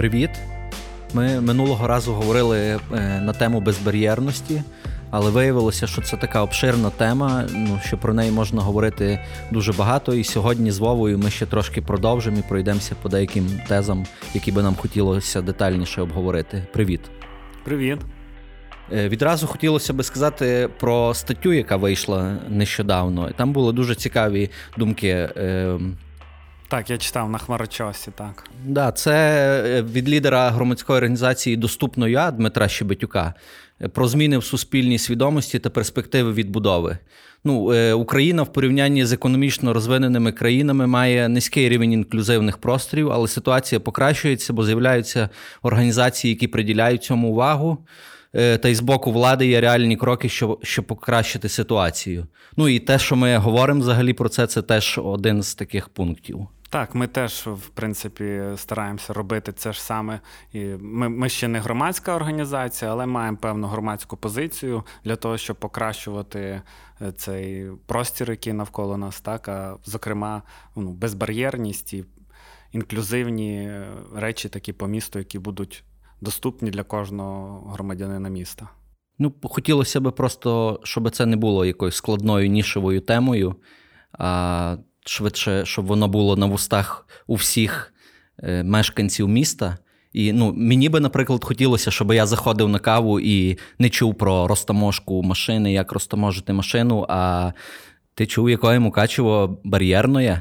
[0.00, 0.30] Привіт!
[1.14, 2.78] Ми минулого разу говорили е,
[3.20, 4.62] на тему безбар'єрності,
[5.10, 10.14] але виявилося, що це така обширна тема, ну що про неї можна говорити дуже багато.
[10.14, 14.62] І сьогодні з Вовою ми ще трошки продовжимо і пройдемося по деяким тезам, які би
[14.62, 16.62] нам хотілося детальніше обговорити.
[16.72, 17.00] Привіт!
[17.64, 17.98] Привіт!
[18.92, 23.30] Е, відразу хотілося би сказати про статтю, яка вийшла нещодавно.
[23.36, 25.28] Там були дуже цікаві думки.
[26.70, 28.44] Так, я читав на хмарочосі, так.
[28.64, 29.12] Да, це
[29.66, 33.34] е, від лідера громадської організації Доступно я Дмитра Щебетюка
[33.82, 36.98] е, про зміни в суспільній свідомості та перспективи відбудови.
[37.44, 43.28] Ну, е, Україна в порівнянні з економічно розвиненими країнами має низький рівень інклюзивних просторів, але
[43.28, 45.28] ситуація покращується, бо з'являються
[45.62, 47.78] організації, які приділяють цьому увагу.
[48.32, 52.26] Та й з боку влади є реальні кроки, щоб щоб покращити ситуацію.
[52.56, 56.48] Ну і те, що ми говоримо взагалі про це, це теж один з таких пунктів.
[56.70, 60.20] Так, ми теж, в принципі, стараємося робити це ж саме.
[60.52, 65.56] І Ми ми ще не громадська організація, але маємо певну громадську позицію для того, щоб
[65.56, 66.62] покращувати
[67.02, 70.42] е, цей простір, який навколо нас, так, а зокрема,
[70.76, 72.04] ну, безбар'єрність і
[72.72, 75.84] інклюзивні е, речі такі по місту, які будуть
[76.20, 78.68] доступні для кожного громадянина міста.
[79.18, 83.56] Ну, хотілося б просто, щоб це не було якоюсь складною нішевою темою.
[84.12, 87.94] а швидше, щоб воно було на вустах у всіх
[88.42, 89.78] е, мешканців міста.
[90.12, 94.46] І ну, мені би, наприклад, хотілося, щоб я заходив на каву і не чув про
[94.46, 97.52] розтаможку машини, як розтаможити машину, а
[98.14, 100.38] ти чув, якої Мукачево бар'єрної.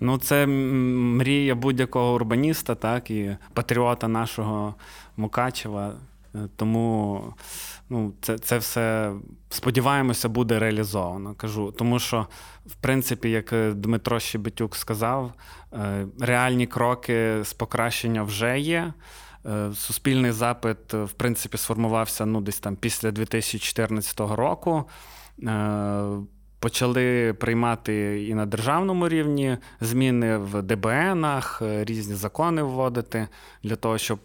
[0.00, 4.74] Ну, це мрія будь-якого урбаніста, так, і патріота нашого
[5.16, 5.92] Мукачева.
[6.34, 7.24] Е, тому
[7.88, 9.12] ну, це це все
[9.50, 11.34] сподіваємося, буде реалізовано.
[11.34, 12.26] Кажу, тому що,
[12.66, 15.32] в принципі, як е, Дмитро Щебетюк сказав,
[15.72, 18.92] е, реальні кроки з покращення вже є.
[19.74, 24.84] Суспільний запит, в принципі, сформувався ну, десь там після 2014 року.
[26.58, 33.28] Почали приймати і на державному рівні зміни в ДБНах, різні закони вводити
[33.62, 34.20] для того, щоб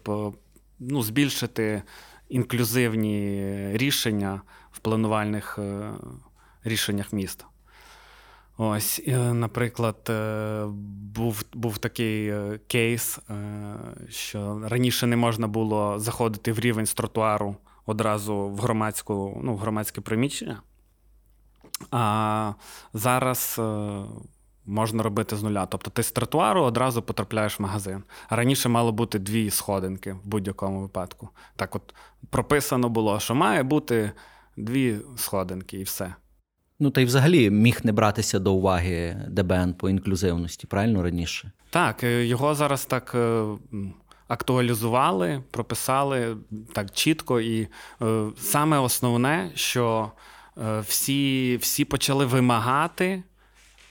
[0.78, 1.82] ну, збільшити
[2.28, 4.42] інклюзивні рішення
[4.72, 5.90] в планувальних е,
[6.64, 7.44] рішеннях міста.
[8.58, 10.64] Ось, е, наприклад, е,
[11.14, 12.34] був був такий
[12.66, 13.18] кейс,
[14.08, 17.56] що раніше не можна було заходити в рівень з тротуару
[17.86, 20.62] одразу в громадську, ну, в громадське приміщення.
[21.90, 22.52] А
[22.94, 23.60] зараз
[24.66, 25.66] можна робити з нуля.
[25.66, 28.02] Тобто ти з тротуару одразу потрапляєш в магазин.
[28.28, 31.28] А раніше мало бути дві сходинки в будь-якому випадку.
[31.56, 31.94] Так от
[32.30, 34.12] прописано було, що має бути
[34.56, 36.14] дві сходинки і все.
[36.80, 41.52] Ну, та й взагалі міг не братися до уваги ДБН по інклюзивності, правильно раніше?
[41.70, 43.12] Так, е, його зараз так.
[43.14, 43.44] Е,
[44.28, 46.36] актуалізували, прописали
[46.72, 47.68] так чітко, і
[48.02, 50.12] е, саме основне, що
[50.80, 53.22] всі всі почали вимагати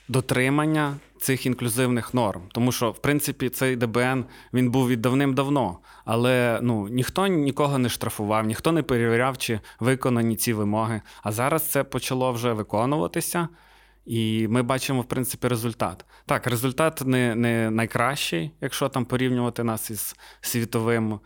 [0.07, 2.41] дотримання цих інклюзивних норм.
[2.51, 7.89] Тому що, в принципі, цей ДБН він був від давним-давно, але ну, ніхто нікого не
[7.89, 11.01] штрафував, ніхто не перевіряв, чи виконані ці вимоги.
[11.23, 13.47] А зараз це почало вже виконуватися.
[14.05, 16.05] І ми бачимо, в принципі, результат.
[16.25, 21.19] Так, результат не не найкращий, якщо там порівнювати нас із світовим,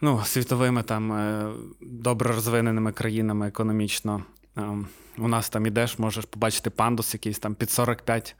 [0.00, 1.50] ну, світовими там е,
[1.80, 4.22] добре розвиненими країнами економічно.
[4.58, 4.86] Ем,
[5.18, 8.36] у нас там ідеш, можеш побачити пандус якийсь там під 45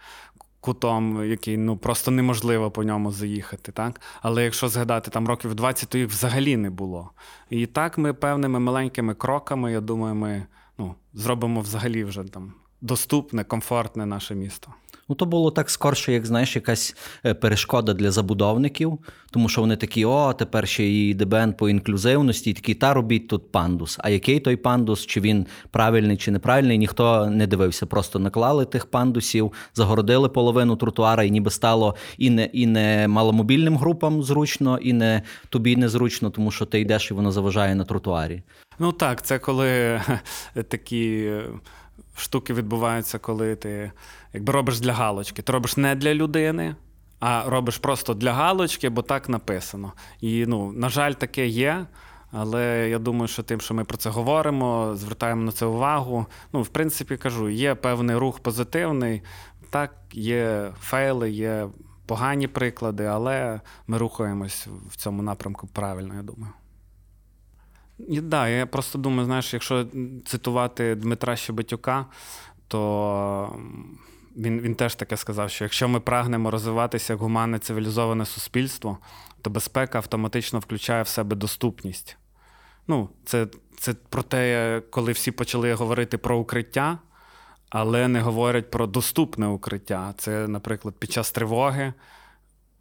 [0.60, 3.72] кутом, який ну просто неможливо по ньому заїхати.
[3.72, 4.00] так?
[4.22, 7.10] Але якщо згадати там років 20, то їх взагалі не було.
[7.50, 10.46] І так ми певними маленькими кроками, я думаю, ми
[10.78, 14.74] ну, зробимо взагалі вже там доступне, комфортне наше місто.
[15.08, 16.96] Ну, то було так скорше, як знаєш, якась
[17.26, 18.98] е, перешкода для забудовників,
[19.30, 23.28] тому що вони такі, о, тепер ще і ДБН по інклюзивності, і такі, та робіть
[23.28, 23.96] тут пандус.
[24.00, 27.86] А який той пандус, чи він правильний, чи неправильний, ніхто не дивився.
[27.86, 33.76] Просто наклали тих пандусів, загородили половину тротуара, і ніби стало і не і не маломобільним
[33.76, 38.42] групам зручно, і не тобі незручно, тому що ти йдеш і воно заважає на тротуарі.
[38.78, 40.00] Ну так, це коли
[40.68, 41.30] такі
[42.16, 43.92] штуки відбуваються, коли ти
[44.32, 45.42] якби робиш для галочки.
[45.42, 46.76] Ти робиш не для людини,
[47.20, 49.92] а робиш просто для галочки, бо так написано.
[50.20, 51.86] І, ну, на жаль, таке є.
[52.32, 56.26] Але я думаю, що тим, що ми про це говоримо, звертаємо на це увагу.
[56.52, 59.22] Ну, в принципі, кажу, є певний рух позитивний.
[59.70, 61.68] Так, є фейли, є
[62.06, 66.52] погані приклади, але ми рухаємось в цьому напрямку правильно, я думаю.
[67.98, 69.86] Так, да, я просто думаю, знаєш, якщо
[70.24, 72.06] цитувати Дмитра Щебетюка,
[72.68, 73.56] то
[74.36, 78.98] він він теж таке сказав, що якщо ми прагнемо розвиватися як гуманне цивілізоване суспільство,
[79.42, 82.16] то безпека автоматично включає в себе доступність.
[82.88, 83.46] Ну, Це
[83.78, 86.98] це про те, коли всі почали говорити про укриття,
[87.70, 90.14] але не говорять про доступне укриття.
[90.18, 91.92] Це, наприклад, під час тривоги.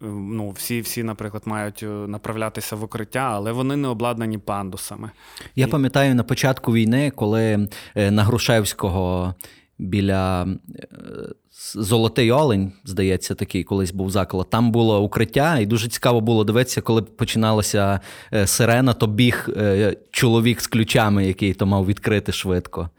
[0.00, 5.10] Ну, Всі, всі, наприклад, мають е, направлятися в укриття, але вони не обладнані пандусами.
[5.56, 5.70] Я І...
[5.70, 9.34] пам'ятаю на початку війни, коли е, на Грушевського
[9.78, 10.88] біля е,
[11.74, 14.50] Золотий Олень, здається, такий колись був заклад.
[14.50, 18.00] Там було укриття, і дуже цікаво було дивитися, коли починалася
[18.44, 19.48] сирена, то біг
[20.10, 22.90] чоловік з ключами, який то мав відкрити швидко.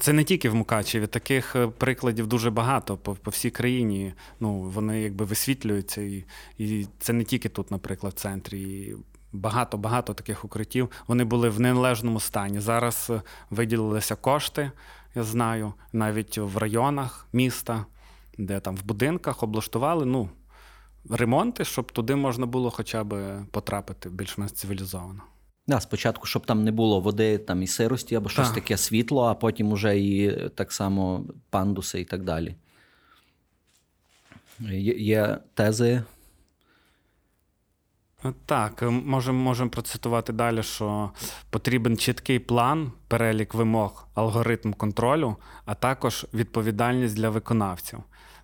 [0.00, 4.14] Це не тільки в Мукачеві, таких е, прикладів дуже багато по по всій країні.
[4.40, 6.02] Ну, Вони якби висвітлюються.
[6.02, 6.24] І
[6.58, 8.62] і це не тільки тут, наприклад, в центрі.
[8.62, 8.96] І
[9.34, 10.90] Багато-багато таких укриттів.
[11.06, 12.60] Вони були в неналежному стані.
[12.60, 14.70] Зараз е, виділилися кошти,
[15.14, 17.86] я знаю, навіть в районах міста,
[18.38, 20.30] де там в будинках облаштували ну,
[21.10, 25.22] ремонти, щоб туди можна було хоча б потрапити більш-менш цивілізовано.
[25.66, 28.54] Да, Спочатку, щоб там не було води там і сирості, або щось так.
[28.54, 32.54] таке світло, а потім уже і так само пандуси і так далі.
[34.60, 36.02] Є, є тези.
[38.46, 41.10] Так, можемо можем процитувати далі, що
[41.50, 47.98] потрібен чіткий план, перелік вимог, алгоритм контролю, а також відповідальність для виконавців.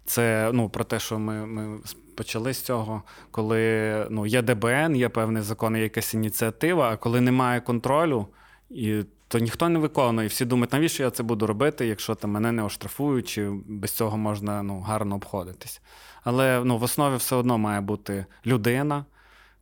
[0.08, 1.78] Це ну, про те, що ми ми
[2.16, 7.20] почали з цього, коли ну, є ДБН, є певний закон, є якась ініціатива, а коли
[7.20, 8.26] немає контролю,
[8.70, 10.26] і, то ніхто не виконує.
[10.26, 13.90] І Всі думають, навіщо я це буду робити, якщо там мене не оштрафують, чи без
[13.90, 15.80] цього можна ну, гарно обходитись.
[16.24, 19.04] Але ну, в основі все одно має бути людина,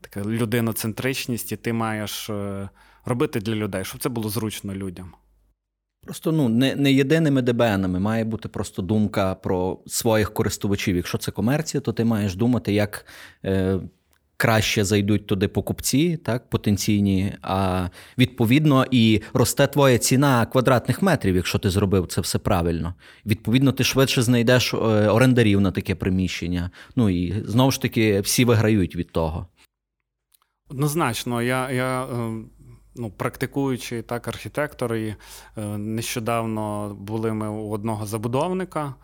[0.01, 2.69] така людиноцентричність, і ти маєш е,
[3.05, 5.15] робити для людей, щоб це було зручно людям.
[6.07, 10.97] Просто ну не не єдиними ДБНами має бути просто думка про своїх користувачів.
[10.97, 13.07] Якщо це комерція, то ти маєш думати, як
[13.45, 13.81] е,
[14.37, 17.89] краще зайдуть туди покупці, так, потенційні, а
[18.19, 22.95] відповідно і росте твоя ціна квадратних метрів, якщо ти зробив це все правильно.
[23.27, 24.77] Відповідно, ти швидше знайдеш е,
[25.09, 26.71] орендарів на таке приміщення.
[26.97, 29.47] Ну і знову ж таки всі виграють від того.
[30.69, 31.71] Однозначно, я.
[31.71, 32.07] я...
[32.97, 35.17] Е, ну, практикуючий так архітектор, і
[35.57, 38.95] е, нещодавно були ми у одного забудовника.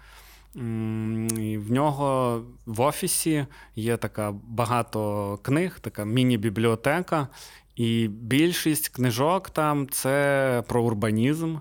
[0.55, 3.47] І В нього в офісі
[3.77, 7.29] є така багато книг, така міні-бібліотека,
[7.77, 11.56] і більшість книжок там це про урбанізм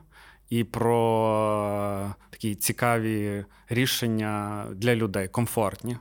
[0.50, 5.98] і про такі цікаві рішення для людей, комфортні.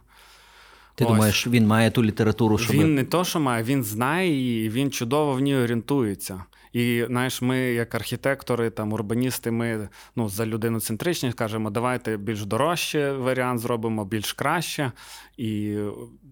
[1.00, 1.12] Ти Ось.
[1.12, 2.76] думаєш, він має ту літературу, щоб...
[2.76, 6.44] Він не то, що має, він знає її, він чудово в ній орієнтується.
[6.72, 13.12] І знаєш, ми, як архітектори, там урбаністи, ми ну, за людиноцентричність кажемо, давайте більш дорожче
[13.12, 14.92] варіант зробимо, більш краще.
[15.36, 15.76] І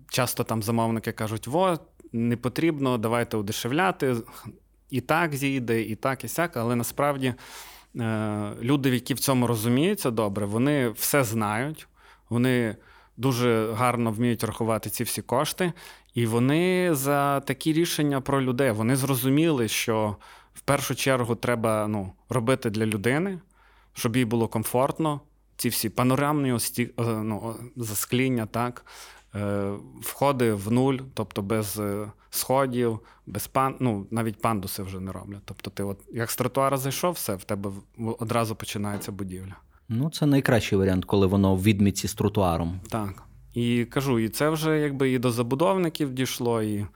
[0.08, 1.78] часто там замовники кажуть, во,
[2.12, 4.16] не потрібно, давайте удешевляти.
[4.90, 7.34] І так зійде, і так, і сяк, але насправді
[7.96, 11.88] е, люди, які в цьому розуміються добре, вони все знають.
[12.30, 12.76] вони
[13.18, 15.72] дуже гарно вміють рахувати ці всі кошти,
[16.14, 20.16] і вони за такі рішення про людей вони зрозуміли, що
[20.54, 23.40] в першу чергу треба ну, робити для людини,
[23.92, 25.20] щоб їй було комфортно.
[25.56, 28.84] Ці всі панорамні ості, е, ну, заскління, так,
[29.34, 35.12] е, входи в нуль, тобто без е, сходів, без пан, ну, навіть пандуси вже не
[35.12, 35.42] роблять.
[35.44, 37.70] Тобто, ти, от як з тротуара зайшов, все, в тебе
[38.18, 39.56] одразу починається будівля.
[39.88, 42.80] Ну, це найкращий варіант, коли воно в відмітці з тротуаром.
[42.90, 43.22] Так.
[43.54, 46.86] І кажу, і це вже якби і до забудовників дійшло, і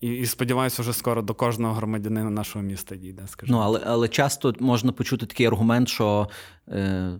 [0.00, 3.22] і, і сподіваюся, вже скоро до кожного громадянина нашого міста дійде.
[3.26, 3.58] скажімо.
[3.58, 6.28] Ну, але але часто можна почути такий аргумент, що
[6.68, 7.12] е,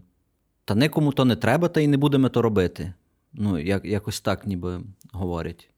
[0.64, 2.94] та никому то не треба, та й не будемо то робити.
[3.32, 4.80] Ну, як, якось так ніби
[5.12, 5.70] говорять.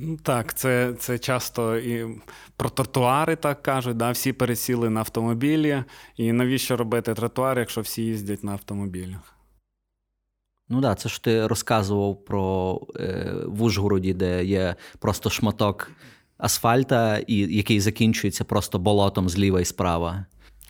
[0.00, 2.20] Ну, так, це це часто і
[2.56, 3.96] про тротуари так кажуть.
[3.96, 5.84] да, Всі пересіли на автомобілі.
[6.16, 9.34] І навіщо робити тротуар, якщо всі їздять на автомобілях?
[10.68, 15.90] Ну так, да, це ж ти розказував про е, в Ужгороді, де є просто шматок
[16.36, 20.26] асфальта, і який закінчується просто болотом зліва і справа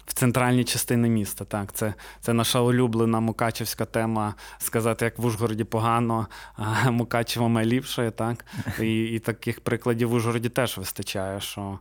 [0.09, 1.45] в центральній частині міста.
[1.45, 8.11] Так, Це це наша улюблена Мукачевська тема сказати, як в Ужгороді погано, а Мукачево найліпше.
[8.11, 8.45] Так?
[8.81, 11.79] І і таких прикладів в Ужгороді теж вистачає, що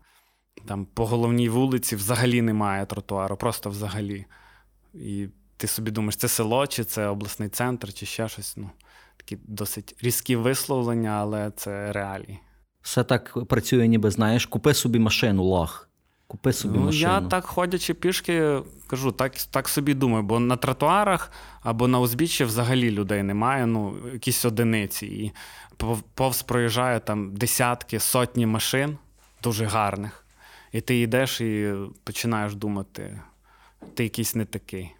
[0.65, 4.25] там по головній вулиці взагалі немає тротуару, просто взагалі.
[4.93, 8.57] І ти собі думаєш, це село, чи це обласний центр, чи ще щось.
[8.57, 8.69] Ну,
[9.17, 12.39] Такі досить різкі висловлення, але це реалії.
[12.81, 15.86] Все так працює, ніби знаєш, купи собі машину лох.
[16.27, 17.01] Купи собі ну, машину.
[17.01, 21.31] Я так ходячи пішки, кажу, так так собі думаю, бо на тротуарах
[21.61, 25.05] або на узбіччі взагалі людей немає, ну, якісь одиниці.
[25.05, 25.31] І
[26.13, 28.97] повз проїжджає там десятки, сотні машин
[29.43, 30.25] дуже гарних.
[30.71, 33.21] І ти йдеш і починаєш думати,
[33.93, 34.95] ти якийсь не такий.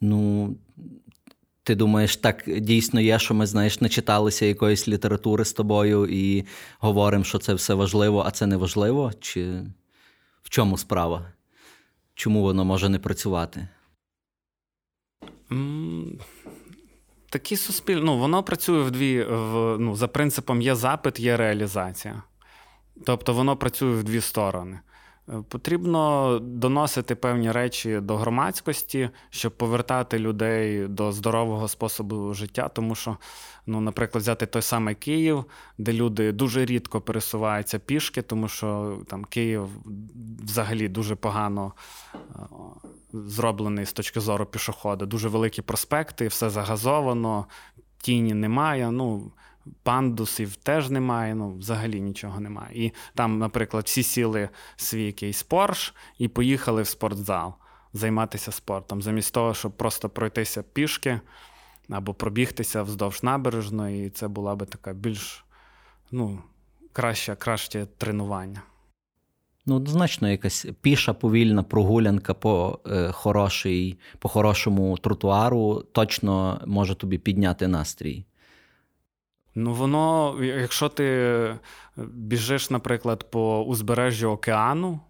[0.00, 0.54] Ну,
[1.66, 6.44] ти думаєш, так дійсно є, що ми, знаєш, не читалися якоїсь літератури з тобою і
[6.78, 9.12] говоримо, що це все важливо, а це не важливо?
[9.20, 9.62] Чи
[10.42, 11.32] в чому справа?
[12.14, 13.68] Чому воно може не працювати?
[17.30, 18.02] Такі суспільні.
[18.02, 19.22] Ну, воно працює в дві.
[19.22, 22.22] В, ну, За принципом є запит, є реалізація.
[23.06, 24.80] Тобто воно працює в дві сторони.
[25.48, 32.68] Потрібно доносити певні речі до громадськості, щоб повертати людей до здорового способу життя.
[32.68, 33.16] Тому що,
[33.66, 35.44] ну, наприклад, взяти той самий Київ,
[35.78, 39.68] де люди дуже рідко пересуваються пішки, тому що там Київ
[40.44, 41.72] взагалі дуже погано
[42.14, 42.18] е,
[43.12, 45.06] зроблений з точки зору пішохода.
[45.06, 47.46] Дуже великі проспекти, все загазовано,
[47.98, 48.90] тіні немає.
[48.90, 49.32] Ну,
[49.82, 52.86] пандусів теж немає, ну взагалі нічого немає.
[52.86, 57.54] І там, наприклад, всі сіли свій якийсь Порш і поїхали в спортзал
[57.92, 61.20] займатися спортом, замість того, щоб просто пройтися пішки
[61.88, 65.44] або пробігтися вздовж набережної, і це була би така більш
[66.10, 66.38] ну,
[66.92, 68.62] краще, краще тренування.
[69.66, 77.18] Ну, однозначно, якась піша повільна прогулянка по е, хорошій, по хорошому тротуару точно може тобі
[77.18, 78.26] підняти настрій.
[79.58, 81.56] Ну, воно, якщо ти
[81.96, 85.00] біжиш, наприклад, по узбережжю океану,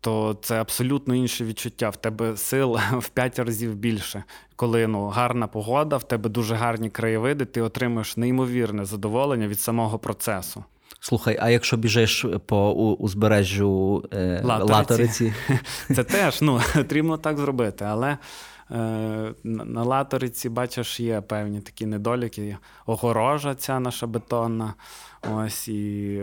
[0.00, 1.88] то це абсолютно інше відчуття.
[1.88, 4.24] В тебе сил в п'ять разів більше.
[4.56, 9.98] Коли ну, гарна погода, в тебе дуже гарні краєвиди, ти отримуєш неймовірне задоволення від самого
[9.98, 10.64] процесу.
[11.00, 14.72] Слухай, а якщо біжиш по узбережжю е, Латориці?
[14.72, 15.34] Латориці?
[15.94, 17.84] Це теж ну, потрібно так зробити.
[17.84, 18.18] Але Е,
[19.44, 22.56] на латориці, бачиш, є певні такі недоліки.
[22.86, 24.74] Огорожа ця наша бетонна.
[25.32, 26.22] Ось і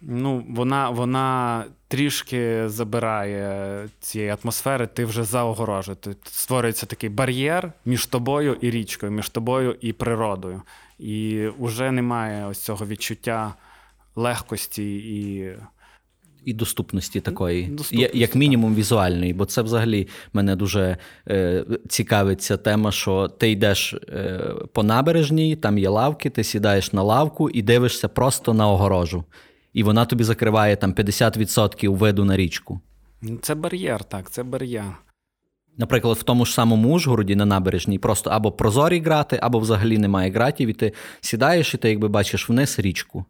[0.00, 5.96] ну, вона вона трішки забирає цієї атмосфери, ти вже за огорожею.
[6.24, 10.62] Створюється такий бар'єр між тобою і річкою, між тобою і природою.
[10.98, 13.54] І вже немає ось цього відчуття
[14.16, 15.50] легкості і
[16.44, 20.96] і доступності такої, доступності, як мінімум візуальної, бо це взагалі мене дуже
[21.28, 24.40] е, цікавить ця тема, що ти йдеш е,
[24.72, 29.24] по набережній, там є лавки, ти сідаєш на лавку і дивишся просто на огорожу.
[29.72, 32.80] І вона тобі закриває там 50% виду на річку.
[33.42, 34.96] Це бар'єр, так, це бар'єр.
[35.76, 40.30] Наприклад, в тому ж самому Ужгороді на набережній просто або прозорі грати, або взагалі немає
[40.30, 43.24] гратів, і ти сідаєш, і ти якби бачиш вниз річку.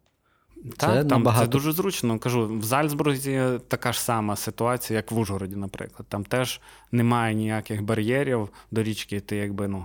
[0.65, 1.45] Так, це там набагато...
[1.45, 2.19] це дуже зручно.
[2.19, 6.07] Кажу, в Зальцбурзі така ж сама ситуація, як в Ужгороді, наприклад.
[6.09, 6.61] Там теж
[6.93, 9.85] немає ніяких бар'єрів до річки, ти якби ну,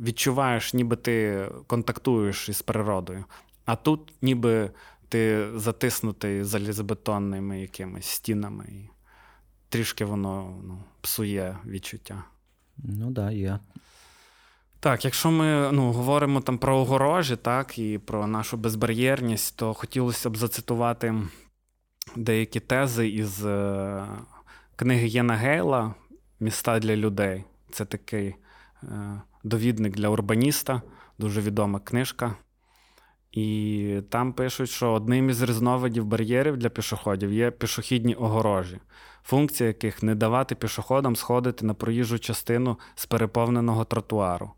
[0.00, 3.24] відчуваєш, ніби ти контактуєш із природою.
[3.64, 4.70] А тут ніби
[5.08, 8.90] ти затиснутий залізобетонними якимись стінами, і
[9.68, 12.24] трішки воно ну, псує відчуття.
[12.78, 13.58] Ну так, да, є.
[14.84, 20.30] Так, якщо ми ну, говоримо там про огорожі, так, і про нашу безбар'єрність, то хотілося
[20.30, 21.14] б зацитувати
[22.16, 24.04] деякі тези із е,
[24.76, 25.94] книги Єна Гейла
[26.40, 27.44] Міста для людей.
[27.70, 28.34] Це такий
[28.82, 30.82] е, довідник для урбаніста,
[31.18, 32.34] дуже відома книжка.
[33.32, 38.78] І там пишуть, що одним із різновидів бар'єрів для пішоходів є пішохідні огорожі,
[39.22, 44.52] функція яких не давати пішоходам сходити на проїжджу частину з переповненого тротуару.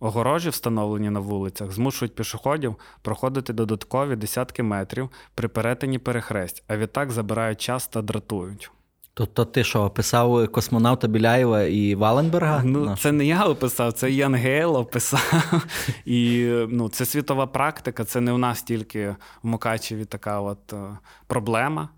[0.00, 7.10] Огорожі, встановлені на вулицях, змушують пішоходів проходити додаткові десятки метрів при перетині перехресть, а відтак
[7.10, 8.70] забирають час та дратують.
[9.14, 12.62] Тобто ти що, описав космонавта Біляєва і Валенберга?
[12.64, 13.00] Ну, Наш?
[13.00, 15.62] це не я описав, це Ян Гейл описав.
[16.04, 20.98] І ну, це світова практика, це не у нас тільки в Мукачеві така от е,
[21.26, 21.88] проблема.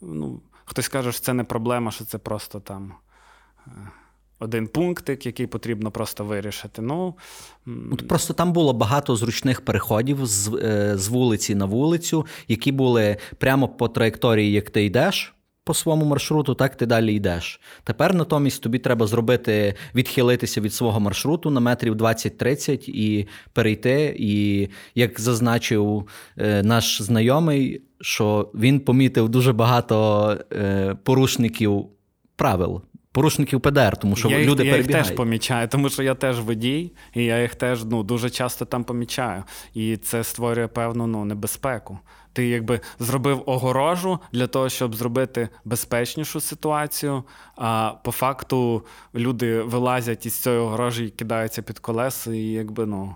[0.00, 2.92] Ну, Хтось каже, що це не проблема, що це просто там.
[4.44, 6.82] Один пунктик, який потрібно просто вирішити.
[6.82, 7.14] Ну,
[8.08, 13.68] Просто там було багато зручних переходів з е, з вулиці на вулицю, які були прямо
[13.68, 15.34] по траєкторії, як ти йдеш.
[15.66, 17.60] По своєму маршруту, так ти далі йдеш.
[17.84, 24.16] Тепер натомість тобі треба зробити, відхилитися від свого маршруту на метрів 20-30 і перейти.
[24.18, 31.86] І як зазначив е, наш знайомий, що він помітив дуже багато е, порушників
[32.36, 32.82] правил
[33.14, 34.90] порушників ПДР, тому що я люди їх, перебігають.
[34.90, 38.30] Я їх теж помічаю, тому що я теж водій, і я їх теж ну, дуже
[38.30, 39.44] часто там помічаю.
[39.74, 41.98] І це створює певну ну, небезпеку.
[42.32, 47.24] Ти якби зробив огорожу для того, щоб зробити безпечнішу ситуацію.
[47.56, 53.14] А по факту люди вилазять із цієї огорожі і кидаються під колеса, і якби ну.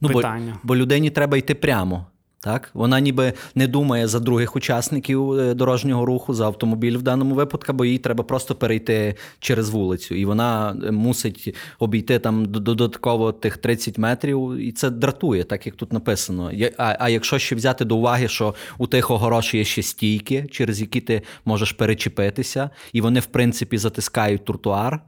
[0.00, 0.52] Ну, питання.
[0.52, 2.06] Бо, бо людині треба йти прямо.
[2.40, 7.34] Так, вона ніби не думає за других учасників е, дорожнього руху за автомобіль в даному
[7.34, 13.32] випадку, бо їй треба просто перейти через вулицю, і вона е, мусить обійти там додатково
[13.32, 16.52] тих 30 метрів, і це дратує, так як тут написано.
[16.78, 20.80] А а якщо ще взяти до уваги, що у тих огорош є ще стійки, через
[20.80, 25.00] які ти можеш перечепитися, і вони в принципі затискають тротуар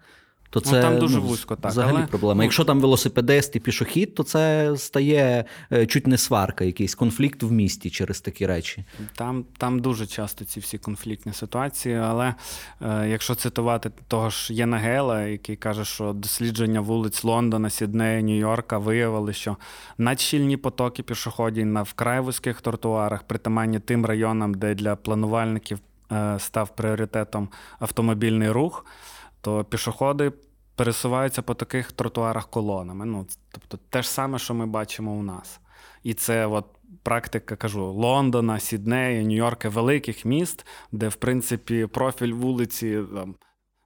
[0.50, 1.70] то ну, це ну, там дуже ну, вузько, так.
[1.70, 2.06] взагалі але...
[2.06, 2.34] проблема.
[2.34, 2.42] Ну...
[2.42, 7.52] Якщо там велосипедист і пішохід, то це стає е, чуть не сварка, якийсь конфлікт в
[7.52, 8.84] місті через такі речі.
[9.16, 12.34] Там там дуже часто ці всі конфліктні ситуації, але
[12.82, 18.78] е, якщо цитувати того ж Єна Гейла, який каже, що дослідження вулиць Лондона, Сіднея, Нью-Йорка
[18.78, 19.56] виявили, що
[19.98, 25.78] надщільні потоки пішоходів на вкрай вузьких тротуарах, притаманні тим районам, де для планувальників
[26.12, 28.84] е, став пріоритетом автомобільний рух
[29.40, 30.32] то пішоходи
[30.76, 33.06] пересуваються по таких тротуарах колонами.
[33.06, 35.60] Ну, Тобто те ж саме, що ми бачимо у нас.
[36.02, 36.66] І це от
[37.02, 43.00] практика, кажу, Лондона, Сіднея, Нью-Йорка, великих міст, де, в принципі, профіль вулиці.
[43.14, 43.34] там,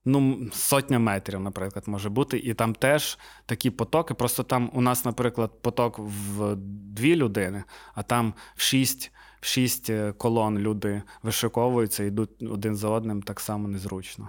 [0.06, 2.38] Ну, сотня метрів, наприклад, може бути.
[2.38, 4.14] І там теж такі потоки.
[4.14, 6.56] Просто там у нас, наприклад, поток в
[6.94, 12.88] дві людини, а там в шість в шість е, колон люди вишиковуються, йдуть один за
[12.88, 14.28] одним так само незручно.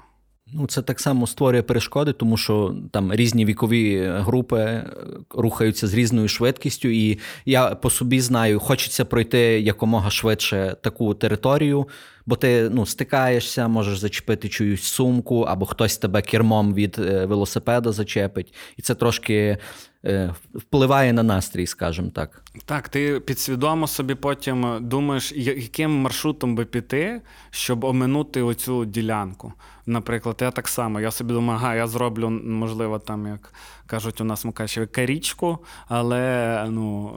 [0.53, 4.85] Ну, це так само створює перешкоди, тому що там різні вікові групи е,
[5.29, 11.87] рухаються з різною швидкістю, і я по собі знаю, хочеться пройти якомога швидше таку територію,
[12.25, 17.91] бо ти ну, стикаєшся, можеш зачепити чиюсь сумку, або хтось тебе кермом від е, велосипеда
[17.91, 18.53] зачепить.
[18.77, 19.57] І це трошки
[20.05, 22.43] е, впливає на настрій, скажімо так.
[22.65, 29.53] Так, ти підсвідомо собі потім думаєш, яким маршрутом би піти, щоб оминути оцю ділянку.
[29.85, 33.53] Наприклад, я так само, я собі думаю, ага, я зроблю, можливо, там, як
[33.87, 35.57] кажуть, у нас Мукачеві, карічку,
[35.87, 37.13] але ну,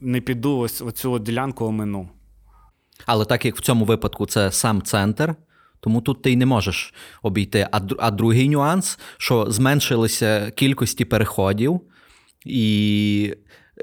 [0.00, 2.08] не піду ось оцю ділянку омину.
[3.06, 5.34] Але так як в цьому випадку це сам центр,
[5.80, 7.68] тому тут ти й не можеш обійти.
[7.72, 11.80] А а другий нюанс, що зменшилися кількості переходів,
[12.44, 13.34] і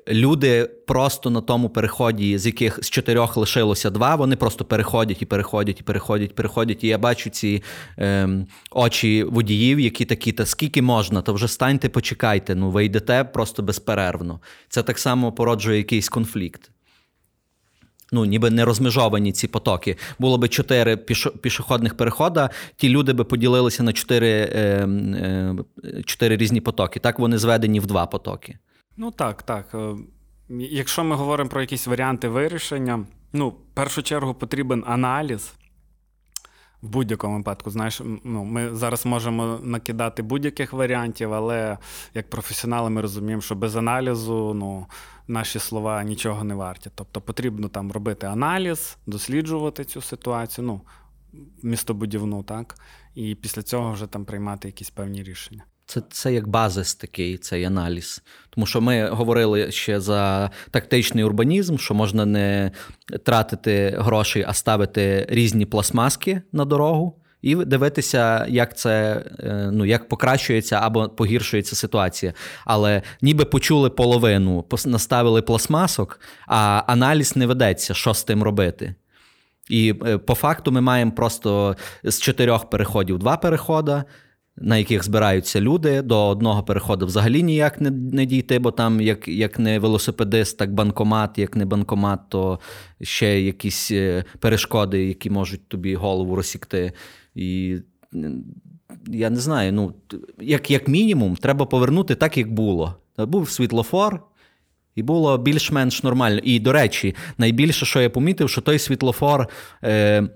[0.08, 5.26] люди просто на тому переході, з яких з чотирьох лишилося два, вони просто переходять і
[5.26, 6.84] переходять, і переходять, переходять.
[6.84, 7.64] І я бачу ці
[8.00, 8.30] е,
[8.72, 12.56] очі водіїв, які такі, та скільки можна, то вже станьте, почекайте.
[12.56, 14.40] Ну, ви йдете просто безперервно.
[14.70, 16.72] Це так само породжує якийсь конфлікт
[18.12, 19.98] ну ніби не розмежовані ці потоки.
[20.20, 20.98] Було би чотири
[21.42, 24.58] пішохідних переходи, ті люди би поділилися на чотири е,
[25.16, 25.56] е,
[26.06, 27.00] чотири різні потоки.
[27.00, 28.58] Так вони зведені в два потоки.
[28.98, 29.66] Ну так, так.
[29.74, 29.96] Е,
[30.50, 35.54] якщо ми говоримо про якісь варіанти вирішення, ну, в першу чергу потрібен аналіз.
[36.82, 41.78] В будь-якому випадку, знаєш, ну, ми зараз можемо накидати будь-яких варіантів, але
[42.14, 44.86] як професіонали ми розуміємо, що без аналізу ну,
[45.28, 46.90] наші слова нічого не варті.
[46.96, 50.82] Тобто потрібно там робити аналіз, досліджувати цю ситуацію, ну,
[51.64, 52.76] містобудівну, так,
[53.16, 55.64] і після цього вже там приймати якісь певні рішення.
[55.92, 58.24] Це це як базис такий цей аналіз.
[58.50, 62.72] Тому що ми говорили ще за тактичний урбанізм, що можна не
[63.24, 67.16] тратити гроші, а ставити різні пластмаски на дорогу.
[67.42, 72.34] І дивитися, як це е, ну як покращується або погіршується ситуація.
[72.66, 78.96] Але ніби почули половину, наставили пластмасок, а аналіз не ведеться, що з тим робити.
[79.70, 84.04] І е, по факту ми маємо просто з чотирьох переходів два переходи
[84.58, 86.02] на яких збираються люди.
[86.02, 90.74] До одного переходу взагалі ніяк не не дійти, бо там, як як не велосипедист, так
[90.74, 92.60] банкомат, як не банкомат, то
[93.02, 96.94] ще якісь е, перешкоди, які можуть тобі голову розсікти.
[97.36, 97.78] І
[99.08, 99.94] я не знаю, ну,
[100.40, 102.96] як, як мінімум, треба повернути так, як було.
[103.18, 104.24] Був світлофор.
[104.96, 106.40] І було більш-менш нормально.
[106.44, 109.48] І, до речі, найбільше, що я помітив, що той світлофор
[109.84, 110.30] е,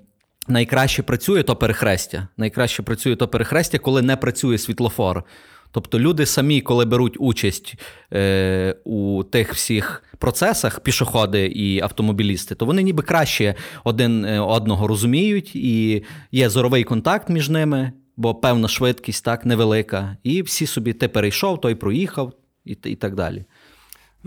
[0.47, 2.27] найкраще працює то перехрестя.
[2.38, 5.23] Найкраще працює то перехрестя, коли не працює світлофор.
[5.71, 7.75] Тобто люди самі, коли беруть участь
[8.13, 14.88] е, у тих всіх процесах, пішоходи і автомобілісти, то вони ніби краще один е, одного
[14.88, 20.17] розуміють, і є зоровий контакт між ними, бо певна швидкість так невелика.
[20.23, 22.34] І всі собі ти перейшов, той проїхав,
[22.65, 23.45] і, і так далі.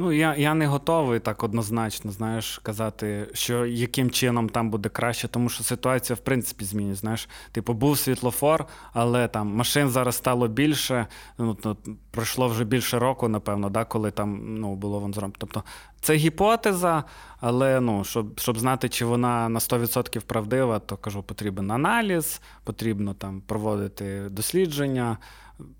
[0.01, 5.29] Ну, я я не готовий так однозначно, знаєш, казати, що яким чином там буде краще,
[5.29, 7.01] тому що ситуація, в принципі, змінюється.
[7.01, 11.07] Знаєш, типу, був світлофор, але там машин зараз стало більше.
[11.39, 11.77] Ну, то,
[12.11, 15.35] пройшло вже більше року, напевно, да, коли там ну, було вон зроблено.
[15.39, 15.63] Тобто,
[16.01, 17.05] це гіпотеза,
[17.41, 23.15] але ну, щоб щоб знати, чи вона на 100% правдива, то кажу, потрібен аналіз, потрібно
[23.15, 25.19] там проводити дослідження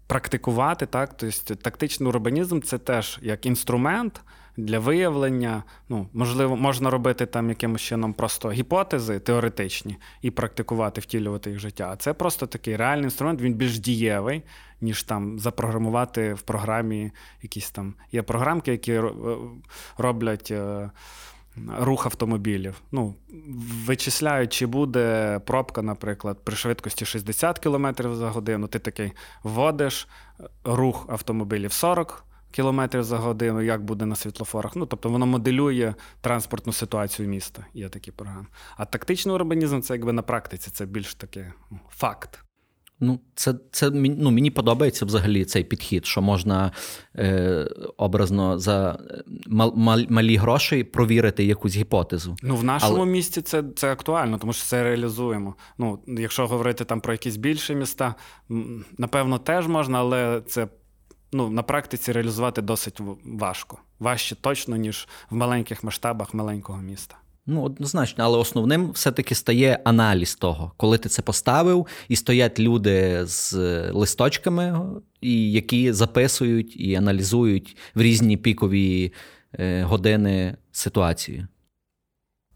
[0.07, 0.87] практикувати.
[0.87, 4.21] так, тобто Тактичний урбанізм це теж як інструмент
[4.57, 5.63] для виявлення.
[5.89, 11.63] Ну, Можливо, можна робити там якимось чином просто гіпотези теоретичні і практикувати, втілювати їх в
[11.63, 11.91] життя.
[11.93, 14.43] А це просто такий реальний інструмент, він більш дієвий,
[14.81, 17.13] ніж там запрограмувати в програмі
[17.43, 17.95] якісь там.
[18.13, 19.01] Є програмки, які
[19.99, 20.53] роблять.
[21.59, 22.83] Е, рух автомобілів.
[22.93, 23.15] Ну,
[23.85, 28.67] Вичисляють, чи буде пробка, наприклад, при швидкості 60 км за годину.
[28.67, 30.09] Ти такий вводиш
[30.65, 34.77] рух автомобілів 40 км за годину, як буде на світлофорах.
[34.77, 37.67] Ну, Тобто воно моделює транспортну ситуацію міста.
[37.75, 38.47] Є такі програми.
[38.77, 42.45] А тактичний урбанізм це якби на практиці, це більш таке ну, факт.
[43.01, 46.73] Ну, це це ну, мені подобається взагалі цей підхід, що можна
[47.17, 48.99] е, образно за
[49.47, 52.37] мал, мал, малі гроші провірити якусь гіпотезу.
[52.43, 53.07] Ну, в нашому Але...
[53.07, 55.55] місті це це актуально, тому що це реалізуємо.
[55.79, 58.15] Ну, Якщо говорити там про якісь більші міста,
[58.99, 60.69] напевно, теж можна, але це
[61.33, 63.79] ну, на практиці реалізувати досить важко.
[63.99, 67.17] Важче точно, ніж в маленьких масштабах маленького міста.
[67.51, 73.27] Ну, однозначно, але основним все-таки стає аналіз того, коли ти це поставив, і стоять люди
[73.27, 73.53] з
[73.93, 74.81] листочками,
[75.21, 79.13] і які записують і аналізують в різні пікові
[79.53, 81.49] е, години ситуацію.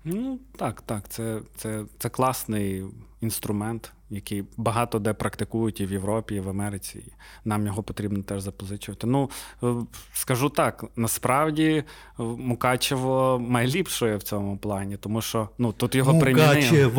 [0.05, 2.85] Ну, так, так, це, це, це класний
[3.21, 7.13] інструмент який багато де практикують і в Європі, і в Америці.
[7.45, 9.07] Нам його потрібно теж запозичувати.
[9.07, 9.31] Ну,
[9.63, 9.75] е,
[10.13, 11.85] скажу так, насправді е,
[12.23, 16.91] Мукачево найліпшує в цьому плані, тому що ну, тут його примінили.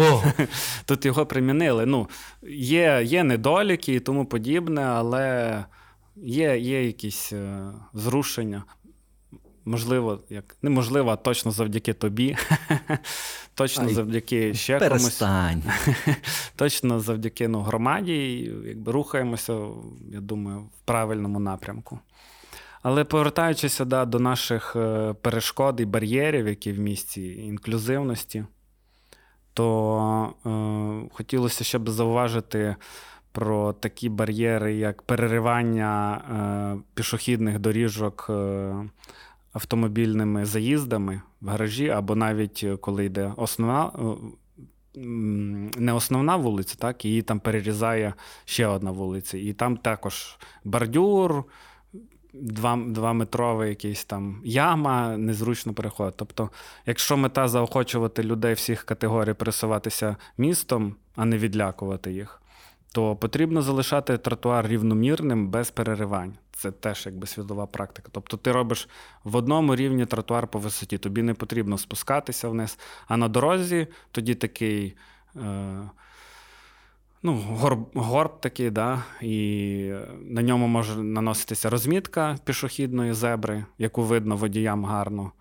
[0.86, 1.86] Тут його примінили.
[1.86, 2.08] Ну,
[2.50, 5.66] Є є недоліки і тому подібне, але
[6.16, 8.64] є, є якісь е, зрушення
[9.66, 12.38] можливо, як неможливо, а точно завдяки тобі.
[13.56, 15.62] Точно Ай, завдяки ще перестань.
[15.62, 16.18] комусь.
[16.56, 19.54] Точно завдяки ну, громаді, якби рухаємося,
[20.12, 22.00] я думаю, в правильному напрямку.
[22.82, 28.46] Але повертаючись да, до наших е, перешкод і бар'єрів, які в місті інклюзивності,
[29.54, 32.76] то е, хотілося ще б зауважити
[33.32, 38.28] про такі бар'єри, як переривання е, пішохідних доріжок.
[38.30, 38.76] Е,
[39.54, 43.92] автомобільними заїздами в гаражі, або навіть е, коли йде основна.
[44.00, 44.16] Е,
[44.96, 48.14] не основна вулиця, так, її там перерізає
[48.46, 49.38] ще одна вулиця.
[49.38, 51.44] І там також бордюр,
[52.88, 56.14] двометровий якийсь там яма, незручно переходить.
[56.18, 56.50] Тобто,
[56.86, 62.42] якщо мета заохочувати людей всіх категорій пересуватися містом, а не відлякувати їх,
[62.92, 66.34] то потрібно залишати тротуар рівномірним без переривань.
[66.64, 68.10] Це теж якби світова практика.
[68.12, 68.90] Тобто ти робиш
[69.24, 72.80] в одному рівні тротуар по висоті, тобі не потрібно спускатися вниз.
[73.08, 74.96] А на дорозі тоді такий
[75.36, 75.90] е,
[77.24, 84.36] ну, горб, горб такий, да, і на ньому може наноситися розмітка пішохідної зебри, яку видно
[84.36, 85.32] водіям гарно.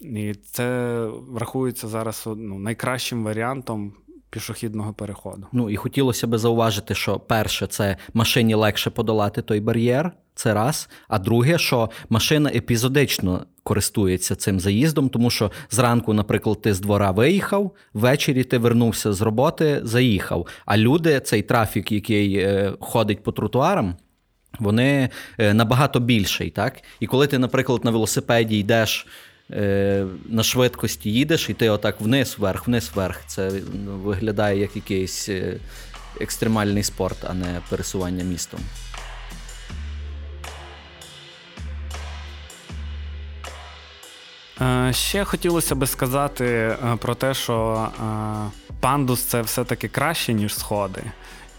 [0.00, 3.92] І це врахується зараз ну, найкращим варіантом
[4.30, 5.46] пішохідного переходу.
[5.52, 10.12] Ну і хотілося би зауважити, що перше, це машині легше подолати той бар'єр.
[10.34, 10.88] Це раз.
[11.08, 17.10] А друге, що машина епізодично користується цим заїздом, тому що зранку, наприклад, ти з двора
[17.10, 20.46] виїхав, ввечері ти вернувся з роботи, заїхав.
[20.66, 23.96] А люди, цей трафік, який е, ходить по тротуарам,
[24.58, 26.50] вони е, набагато більший.
[26.50, 26.82] так?
[27.00, 29.06] І коли ти, наприклад, на велосипеді йдеш.
[29.52, 33.20] Е, на швидкості їдеш, і ти отак вниз, вверх, вниз, вверх.
[33.26, 33.50] Це
[33.86, 35.28] виглядає як якийсь
[36.20, 38.60] екстремальний спорт, а не пересування містом.
[44.60, 50.54] Е, ще хотілося би сказати е, про те, що е, пандус це все-таки краще, ніж
[50.54, 51.02] сходи.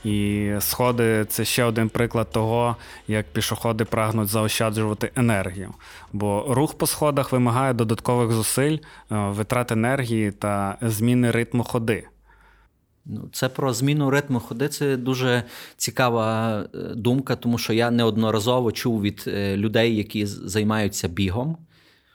[0.03, 2.75] І сходи це ще один приклад того,
[3.07, 5.73] як пішоходи прагнуть заощаджувати енергію.
[6.13, 8.77] Бо рух по сходах вимагає додаткових зусиль,
[9.09, 12.07] витрат енергії та зміни ритму ходи.
[13.05, 14.67] Ну, це про зміну ритму ходи.
[14.67, 15.43] Це дуже
[15.77, 16.63] цікава
[16.95, 19.23] думка, тому що я неодноразово чув від
[19.55, 21.57] людей, які займаються бігом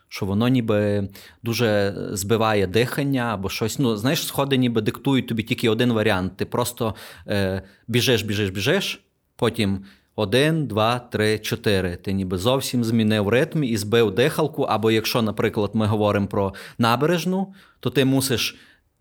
[0.08, 1.08] що воно ніби
[1.42, 3.78] дуже збиває дихання або щось.
[3.78, 6.32] Ну, знаєш, сходи ніби диктують тобі тільки один варіант.
[6.36, 6.94] Ти просто
[7.28, 9.00] е, біжиш, біжиш, біжиш,
[9.36, 9.84] потім
[10.16, 11.96] Один, два, три, чотири.
[11.96, 14.62] Ти ніби зовсім змінив ритм і збив дихалку.
[14.62, 18.56] Або якщо, наприклад, ми говоримо про набережну, то ти мусиш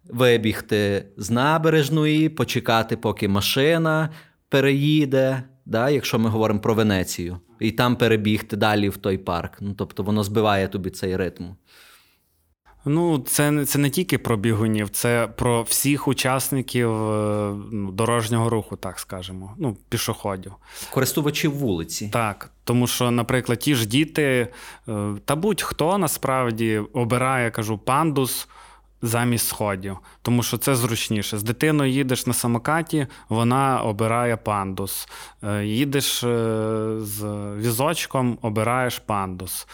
[0.10, 4.10] вибігти з набережної, почекати, поки машина
[4.50, 5.44] переїде.
[5.66, 9.58] Да, Якщо ми говоримо про Венецію, і там перебігти далі в той парк.
[9.62, 11.44] Ну, Тобто воно збиває тобі цей ритм.
[12.86, 19.00] Ну, це це не тільки про бігунів, це про всіх учасників е, дорожнього руху, так
[19.00, 20.54] скажемо, ну, пішоходів.
[20.92, 22.10] Користувачів вулиці.
[22.14, 22.50] Так.
[22.64, 24.48] Тому що, наприклад, ті ж діти,
[24.90, 28.48] е, та будь-хто насправді обирає, кажу, пандус.
[29.06, 31.38] Замість сходів, тому що це зручніше.
[31.38, 35.08] З дитиною їдеш на самокаті, вона обирає пандус.
[35.44, 36.20] Е, їдеш
[37.00, 37.24] з
[37.58, 39.68] візочком, обираєш пандус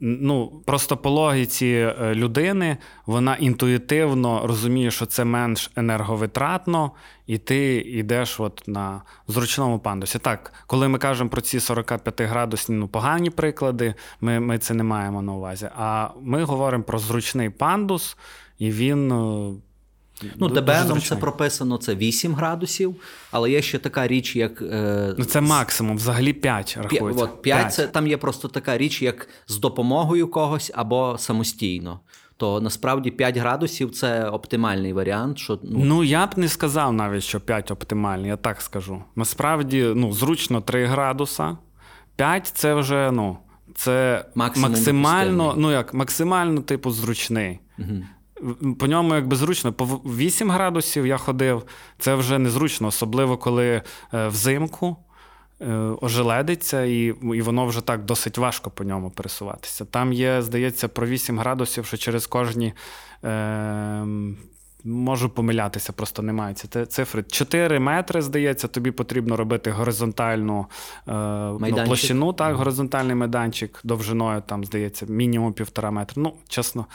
[0.00, 6.92] ну, просто по логіці е, людини вона інтуїтивно розуміє, що це менш енерговитратно,
[7.26, 10.18] і ти йдеш от на зручному пандусі.
[10.18, 14.82] Так, коли ми кажемо про ці 45 градусні ну, погані приклади, ми, ми це не
[14.82, 15.68] маємо на увазі.
[15.76, 18.16] А ми говоримо про зручний пандус,
[18.58, 19.12] і він.
[20.36, 22.96] Ну, ДБНом це прописано це 8 градусів,
[23.30, 24.62] але є ще така річ, як.
[24.62, 27.24] Е, ну, Це максимум, взагалі 5 рахується.
[27.24, 27.74] От, 5, 5.
[27.74, 32.00] Це, там є просто така річ, як з допомогою когось або самостійно.
[32.36, 35.38] То насправді 5 градусів це оптимальний варіант.
[35.38, 39.02] Що, Ну ну я б не сказав навіть, що 5 оптимальний, я так скажу.
[39.16, 41.56] Насправді, ну, зручно 3 градуса.
[42.16, 43.38] 5 це вже ну,
[43.74, 47.60] це Максимум максимально, ну як, максимально, типу, зручний.
[47.78, 48.02] Угу.
[48.78, 49.72] По ньому якби зручно.
[49.72, 51.62] По 8 градусів я ходив,
[51.98, 53.82] це вже незручно, особливо коли
[54.14, 54.96] е, взимку
[55.60, 59.84] е, ожеледиться, і і воно вже так досить важко по ньому пересуватися.
[59.84, 62.72] Там є, здається, про 8 градусів, що через кожні
[63.24, 64.06] е,
[64.84, 67.22] Можу помилятися, просто немає ці цифри.
[67.22, 70.66] 4 метри, здається, тобі потрібно робити горизонтальну
[71.08, 71.12] е,
[71.60, 76.22] ну, площину, так, горизонтальний майданчик довжиною, там, здається, мінімум півтора метра.
[76.22, 76.86] Ну, чесно,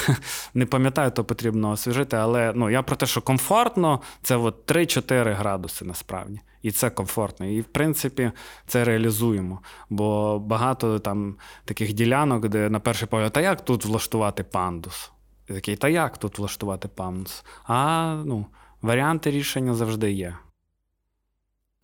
[0.54, 5.34] не пам'ятаю, то потрібно освіжити, але ну, я про те, що комфортно, це от 3-4
[5.34, 6.40] градуси насправді.
[6.62, 7.46] І це комфортно.
[7.46, 8.32] І, в принципі,
[8.66, 9.60] це реалізуємо.
[9.90, 15.12] Бо багато там таких ділянок, де на перший погляд, а як тут влаштувати пандус?
[15.50, 17.44] Ти такий, та як тут влаштувати памс?
[17.64, 18.46] А ну,
[18.82, 20.38] варіанти рішення завжди є.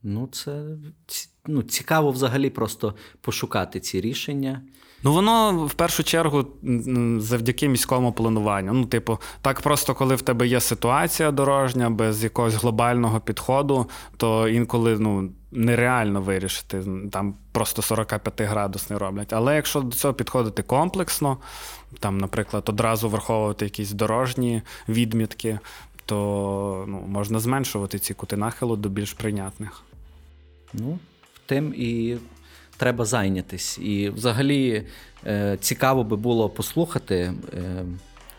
[0.03, 0.77] Ну, це
[1.47, 4.63] ну, цікаво взагалі просто пошукати ці рішення.
[5.03, 6.47] Ну, воно в першу чергу
[7.19, 8.73] завдяки міському плануванню.
[8.73, 14.49] Ну, типу, так просто, коли в тебе є ситуація дорожня без якогось глобального підходу, то
[14.49, 16.85] інколи ну, нереально вирішити.
[17.13, 19.33] Там просто 45 градусний роблять.
[19.33, 21.37] Але якщо до цього підходити комплексно,
[22.01, 25.59] там, наприклад, одразу враховувати якісь дорожні відмітки,
[26.07, 29.83] то ну, можна зменшувати ці кути нахилу до більш прийнятних.
[30.73, 30.99] Ну,
[31.47, 32.17] тим і
[32.77, 33.79] треба зайнятись.
[33.79, 34.87] І взагалі
[35.27, 37.33] е, цікаво би було послухати е,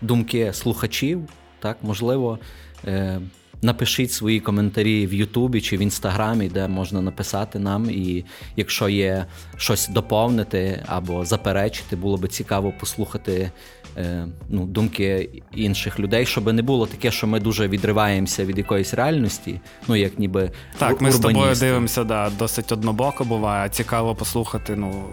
[0.02, 1.22] думки слухачів.
[1.60, 2.40] Так, можливо,
[2.86, 3.20] е,
[3.62, 7.90] напишіть свої коментарі в Ютубі чи в Інстаграмі, де можна написати нам.
[7.90, 9.26] І якщо є
[9.58, 13.52] щось доповнити або заперечити, було би цікаво послухати
[13.98, 18.94] Е, ну, думки інших людей, щоб не було таке, що ми дуже відриваємося від якоїсь
[18.94, 19.62] реальності.
[19.88, 23.70] Ну, як ніби Так, ми з тобою дивимося, да, досить однобоко буває.
[23.70, 25.04] Цікаво послухати ну,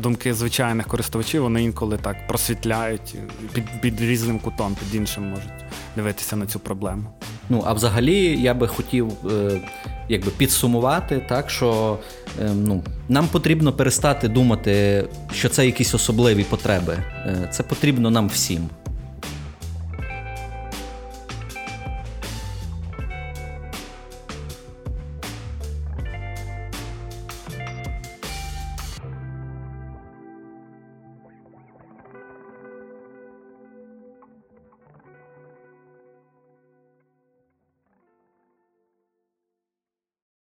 [0.00, 3.14] думки звичайних користувачів, вони інколи так просвітляють
[3.52, 5.64] під, під різним кутом, під іншим можуть
[5.96, 7.10] дивитися на цю проблему.
[7.48, 9.60] Ну, а взагалі, я би хотів е,
[10.08, 11.98] якби підсумувати, так що
[12.42, 16.96] е, ну, нам потрібно перестати думати, що це якісь особливі потреби.
[17.26, 18.68] Е, це потрібно нам всім.